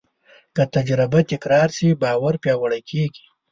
[0.55, 3.25] که تجربه تکرار شي، باور پیاوړی کېږي.